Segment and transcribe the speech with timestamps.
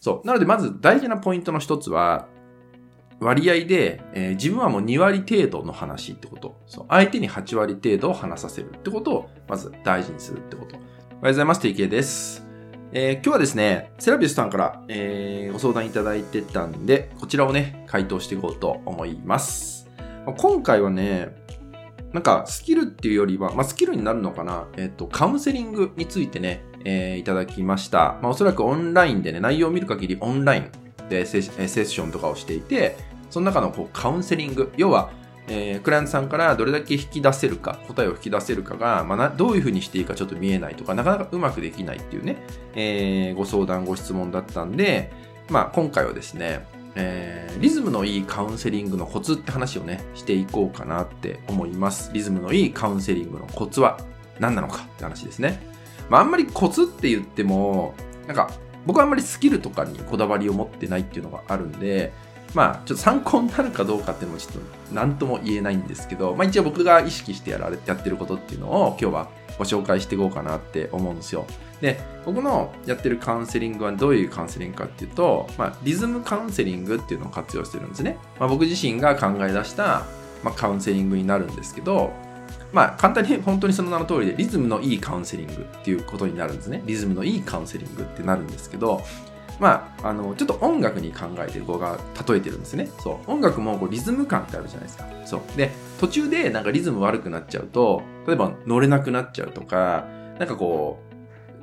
[0.00, 0.26] そう。
[0.26, 2.28] なので、まず大事なポイントの一つは、
[3.20, 6.56] 割合で、えー、自分はもう2割程度の話ってこと。
[6.66, 6.86] そう。
[6.88, 10.76] 相手に8割程度を話させるってことを、まず大事にするってこと。
[10.76, 10.88] おはよ
[11.22, 11.60] うございます。
[11.66, 12.46] TK です。
[12.92, 19.90] えー、今日はですね、セラピスさんから、えー、ご相談いただいてたんで、こちらをね、回答していこうと思います。
[20.36, 21.34] 今回はね、
[22.12, 28.16] なんかスキルっていうよりは、まあ、スキルになるのかな、えっ、ー、と、カウンセリングについてね、えー、いただきました。
[28.22, 30.70] まあ、おそらくオンラインでね、内容を見る限りオンライン
[31.10, 32.96] でセッションとかをしていて、
[33.28, 35.10] その中のこうカウンセリング、要は、
[35.48, 42.36] えー、クライアントさんからどれだけ引き出せるか、答えを引き出せるかが、まあ、どういうふうにしていいかちょっと見えないとか、なかなかうまくできないっていうね、
[42.74, 45.12] えー、ご相談、ご質問だったんで、
[45.50, 52.10] まあ、今回はですね、えー、リズムのいいカウンセリングのコツって話をね、していこうかなって思います。
[52.14, 53.98] リズムのいいカウンセリングのコツは
[54.40, 55.77] 何なのかって話ですね。
[56.08, 57.94] まあ、あんまりコツって言っても、
[58.26, 58.50] なんか、
[58.86, 62.12] 僕はあんまりスキルとかにこだわりを持ってないっていうのがあるんで、
[62.54, 64.60] まあ、ちょっと参考になるかどうかっていうのもちょっと
[64.94, 71.44] 何とも言えないんですけど、まあ一応僕が意識してやられてやってることっていうのを今日はご紹介していこうかなって思うんですよ。
[71.80, 78.18] で、僕のやってるカウンセリングはどういうカウンセリングかっていうと、まあ、リズムカウンセリングっていうのを活用してるんですね。
[78.40, 80.04] まあ、僕自身が考え出した、
[80.42, 82.12] まあ、カウンセリングになるんですけど、
[82.72, 86.82] まあ、簡単に本当にその名の通りで、リズムのいいカウンセリングっていうことになるんですね。
[86.86, 89.02] リズムのいいカウンセリングってなるんですけど、
[89.58, 92.88] まあ、あの、ちょっと音楽に考えてる子が例えてるんですね。
[93.00, 93.30] そう。
[93.30, 95.06] 音楽もこうリズム感ってあるじゃないですか。
[95.24, 95.40] そう。
[95.56, 100.06] で、途中でなんかリズム悪くなっちゃうと、例えば乗れなくなっちゃうとか、
[100.38, 101.00] なんかこ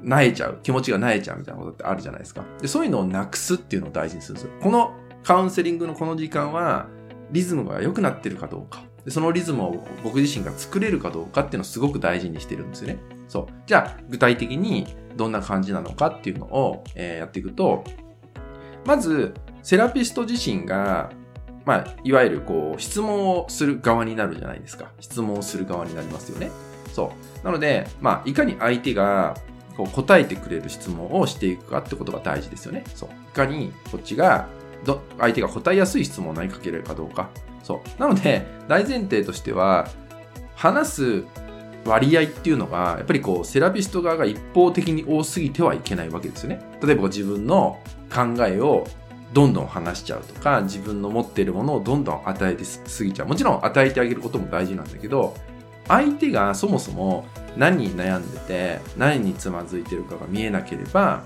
[0.04, 2.44] う、萎えちゃう、気持ちが萎えちゃうみたいなことってあるじゃないですか。
[2.62, 4.52] で、そういうのをなくすっていうのを大事にするんですよ。
[4.62, 6.88] このカウンセリングのこの時間は、
[7.32, 8.84] リズムが良くなってるかどうか。
[9.06, 12.98] でそのリズムを僕自身が作れるかどうかっていうのをすごく大事にしてるんですよね。
[13.28, 13.48] そう。
[13.68, 17.84] じゃあ、具体的にどんな感じなのかっていうのを、えー、やっていくと、
[18.86, 21.12] まず、セラピスト自身が、
[21.66, 24.92] まあ、いわゆるこう、質問をする側になるじゃないですか。
[25.00, 26.50] 質問をする側になりますよね。
[26.92, 27.12] そ
[27.44, 27.46] う。
[27.46, 29.36] なので、まあ、いかに相手が
[29.78, 32.84] こう答えてくれる質問をしていくかってことが大事ですよね。
[32.96, 33.10] そう。
[33.10, 34.48] いかにこっちが
[34.84, 37.30] ど、相手が答えやすい質問を投げかけるかどうか。
[37.64, 38.02] そう。
[38.02, 39.88] なので、大前提としては、
[40.56, 41.24] 話す
[41.86, 46.60] 割合っていうのが、やっぱりこう、セラピスト側が一方的に多すぎてはいけないわけですよね。
[46.82, 47.80] 例えば自分の
[48.14, 48.86] 考えを
[49.34, 53.28] どんどん話しちゃうとか、自分の持っているものをどんどん与えてすぎちゃう。
[53.28, 55.36] もちろん与えてあげることも大事なんだけど、
[55.88, 57.28] 相手がそもそも
[57.58, 61.24] 何に悩んでて、何につまずいてるかが見えなければ、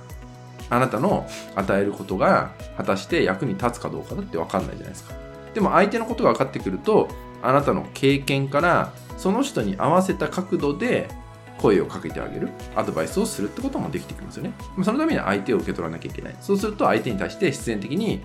[0.69, 5.13] あなたの与えることが果たして役に立つかどうかだって分かんないじゃないですか。
[5.53, 7.09] でも相手のことが分かってくると、
[7.41, 11.09] あなたの経験からその人に合わせた角度で
[11.59, 14.53] 声をかけてあげる、アドバイスをするってこともできてきますよね。
[14.84, 16.35] そのために相手を受け取らなきゃいけない。
[16.40, 18.22] そうすると相手に対して必然的に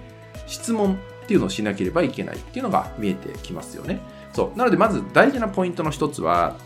[0.47, 4.00] 質問っていうのをしなければいけないっていうのが見えてきますよね。
[4.33, 4.59] そう。
[4.59, 6.56] なのでまず大事なポイントの一つは、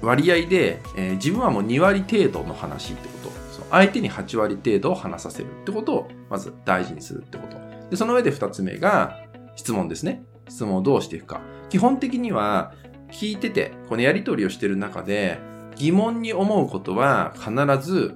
[0.00, 3.43] 割合で、えー、自分はもう2割程度の話ってこと。
[3.74, 7.56] 相手に8割程度を話させるってことをまず大事にするってこと。
[7.90, 9.18] で、その上で2つ目が
[9.56, 10.24] 質問ですね。
[10.48, 11.40] 質問をどうしていくか。
[11.70, 12.72] 基本的には
[13.10, 15.40] 聞いてて、このやり取りをしてる中で、
[15.74, 17.50] 疑問に思うことは必
[17.84, 18.14] ず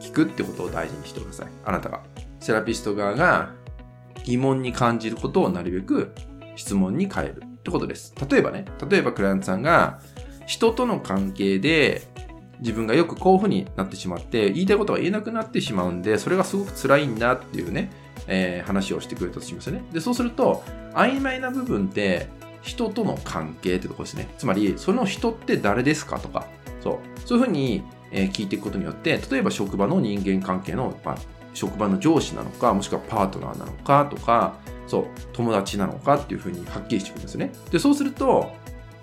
[0.00, 1.46] 聞くってことを大事にしてください。
[1.64, 2.02] あなたが。
[2.40, 3.52] セラピスト側が
[4.24, 6.12] 疑問に感じることをなるべく
[6.56, 8.12] 質問に変えるってことです。
[8.28, 10.00] 例えばね、例えばクライアントさんが
[10.46, 12.02] 人との関係で
[12.60, 17.90] 自分がよくこういう風になってしまって言いたいことが言えなくなってしまうんで、それがすごく辛いんだっていうね、
[18.26, 19.84] えー、話をしてくれたとしますよね。
[19.92, 20.62] で、そうすると
[20.94, 22.28] 曖昧な部分って
[22.62, 24.28] 人との関係ってとこですね。
[24.38, 26.46] つまり、その人って誰ですかとか、
[26.80, 26.98] そう。
[27.24, 31.16] そういうふうに、え聞いていくことによって、例えば職場の人間関係の、まあ、
[31.54, 34.56] 職場の上司なのか、もしくはパートナーなのかとか、
[34.86, 37.52] そう、友達なのかっていうふうにはっきりしてくるんですね。
[37.70, 38.52] で、そうすると、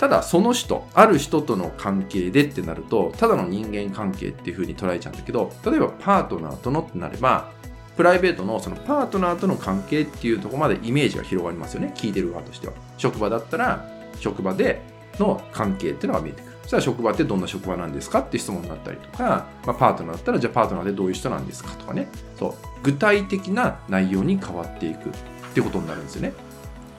[0.03, 7.53] ただその人、ある人との関係でってなると、ただの人間関係っていうふうに捉えちゃうんだけど、例えばパートナーとのってなれば、
[7.95, 11.93] プライベートのそのパートナーとの関係っていうところまでイメージが広がりますよね。
[11.95, 12.73] 聞いてる側としては。
[12.97, 13.87] 職場だったら、
[14.19, 14.81] 職場で
[15.19, 16.51] の関係っていうのが見えてくる。
[16.63, 22.09] そしたら職場ってどんな職場なんですかって質問になったりとか、まあ、パートナーだったらじゃあパートナーでどういう人なんですかとかね。
[22.37, 22.53] そう。
[22.83, 25.13] 具体的な内容に変わっていくっ
[25.53, 26.33] てことになるんですよね。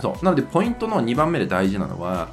[0.00, 0.24] そう。
[0.24, 2.28] なのでポイントの2番目で大事なのは、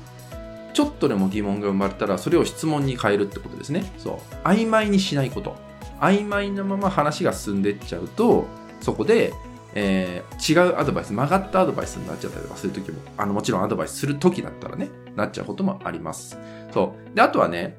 [0.74, 3.92] ちょっとでも疑問が生まれたらそれを質問に変えるってことですね。
[3.98, 4.48] そう。
[4.48, 5.56] 曖昧にしないこと。
[6.00, 8.46] 曖昧なまま話が進んでっちゃうと、
[8.82, 9.34] そこで、
[9.74, 16.38] えー、違うアドバイス、曲がったアドバイスになっちゃったりとかするときも、あの、もちろんアドバイスするときだったらね、なっちゃうこともあります。
[16.74, 17.16] そう。
[17.16, 17.78] で、あとはね、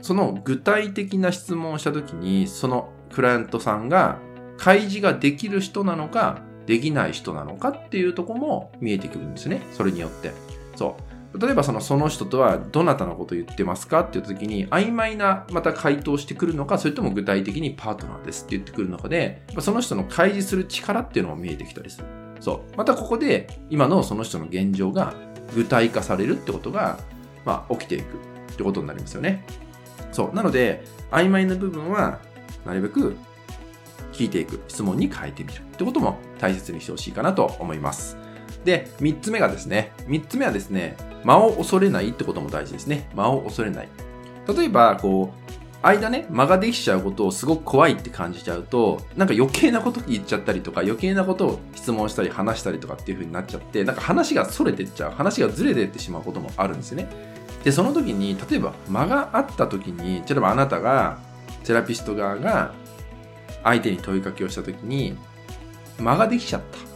[0.00, 4.18] その具体的な質問をしたときに、そのクライアントさんが
[4.56, 9.62] 開示ができる人なのか、できない人なのかっていうとこも見えてくるんですね。
[9.72, 10.32] それによって。
[10.76, 11.02] そう。
[11.36, 22.06] 例えばそのその人とはどなたのこと言ってますかっていう時に曖昧なまた回答してくるのか、それとも具体的にパートナーですって言ってくる中で、その人の開示する力っていうのも見えてきたりする。
[22.40, 22.76] そう。
[22.76, 25.14] またここで今のその人の現状が
[25.54, 26.98] 具体化されるってことが、
[27.44, 28.16] まあ、起きていく
[28.52, 29.44] ってことになりますよね。
[30.12, 30.34] そう。
[30.34, 32.20] なので、曖昧な部分は
[32.64, 33.16] なるべく
[34.12, 38.16] 聞いていく質問に変えてみるってことも大切にしてほしいかなと思います。
[38.64, 43.08] で、3つ目がですね、3つ目はですね、間を恐れないってことも大事ですね。
[43.14, 43.88] 間を恐れない。
[44.46, 45.48] 例えば、こう、
[45.82, 57.08] 間ね、間ができちゃうことをすごく怖いって感じちゃうと、なんか余計なこと言っちゃったりとか、余計なことを質問したり話したりとかっていう風になっちゃって、なんか話が逸れてっちゃう、話がずれてってしまうこともあるんですよね。
[57.62, 61.18] で、その時に、例えば間があった時に、例えばあなたが、
[61.62, 62.72] セラピスト側が
[63.62, 65.16] 相手に問いかけをした時に、
[65.98, 66.87] 間ができちゃった。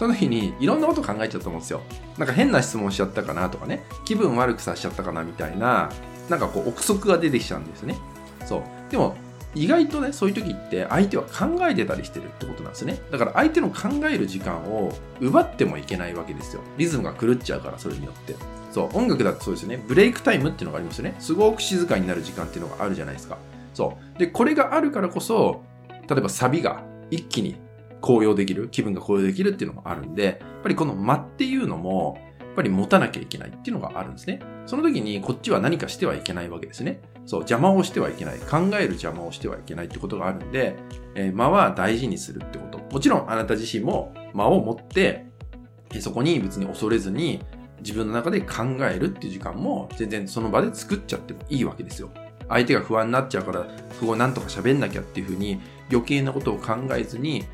[0.00, 1.82] その時にいろんなこと考えちゃったと思うんですよ。
[2.16, 5.90] なんか変な質問しちゃったかなとかね、気分悪くさせちゃったかなみたいな、
[6.30, 7.98] なんかこう憶測が出てきちゃうんですね。
[8.46, 8.62] そう。
[8.90, 9.14] でも、
[9.54, 12.98] 意外とね、そういう時って相手は考えてたりしてるってことなんですね。
[13.10, 16.62] だから相手の考える時間を奪ってもいけないわけですよ。
[16.78, 18.36] リズムが狂っちゃうから、それによって。
[18.72, 19.84] そう、音楽だとそうですよね。
[19.86, 21.14] ブレイクタイムっていうのがありますよね。
[21.18, 23.36] すごく静かになる時間っていうのがあるじゃないですか。
[23.74, 24.18] そう。
[24.18, 25.60] で、これがあるからこそ、
[26.08, 27.60] 例えばサビが一気に
[28.00, 34.40] 高揚できる、気分が高揚できるっていうのもあるんで、やっぱりこの間っていうのも、やっぱり持たなきゃいけないっていうのがあるんですね。
[34.66, 37.00] その時にこっちは何かしてはいけないわけですね。
[37.26, 38.38] そう、邪魔をしてはいけない。
[38.38, 40.76] 考える邪魔をしてはいけないってことがあるんで、
[41.14, 42.78] えー、間は大事にするってこと。
[42.92, 45.26] もちろんあなた自身も間を持って、
[46.00, 47.42] そこに別に恐れずに
[47.80, 52.10] 自分の中で考えるっていう時間も全然その場で作っちゃってもいいわけですよ。
[52.48, 55.60] 相手が不安になっちゃうから、そこをなんとか喋んなきゃっていうふうに
[55.90, 57.44] 余計なことを考えずに、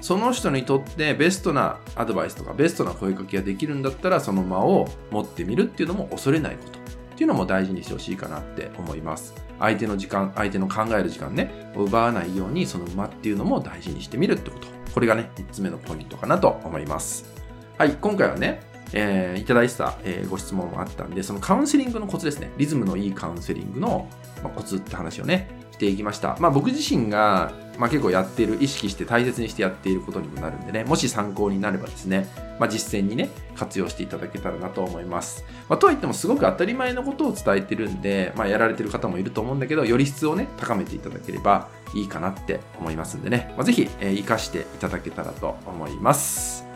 [0.00, 6.82] その人にとってベストなアドバイスとかベストな声かけができるんだったらその間を持ってみるっていうのも恐れないことっ
[7.16, 9.34] ていうのも大事にしてほしいかなって思います。
[9.58, 14.68] 相手の時間、相手の考える時間ね、を奪わないようにその間っていうのも大事にしてみるってこと。
[14.92, 17.32] これがね、3つ目のポイントかなと思います。
[17.78, 18.62] はい、今回はね、
[18.92, 22.52] えー、いただいてた、えー、ご質問もあったんで、そのカウンセリングのコツですね。
[22.58, 24.08] リズムのいいカウンセリングの、
[24.42, 26.36] まあ、コツって話をね、ていきました。
[26.40, 32.26] まあ僕自身が、まあ、結構やってる、意識して大切にしてやっていることにもなるんでね、もし参考になればですね、
[32.58, 35.44] まあ実践にね、活用していただけたらなと思います。
[35.68, 46.66] まあとはいってもすごく当たり前のことを伝えてるんで、まあやられてる方もいると思うんだけど、より質をね、高めていただければいいかなって思いますんでね、まあ、ぜひ、えー、活かしていただけたらと思います。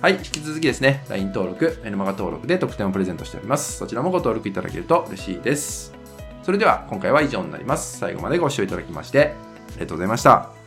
[0.00, 3.78] はい、引き続きですね、LINE 登録、メルマガ登録で特典をプレゼントしております。
[3.78, 5.97] そちらもご登録いただけると嬉しいです。
[6.42, 7.98] それでは今回は以上になります。
[7.98, 9.34] 最後までご視聴いただきまして
[9.68, 10.57] ありがとうございました。